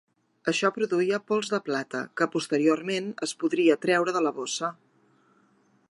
[0.51, 4.73] Això produïa pols de plata, que posteriorment es podria treure de la bossa.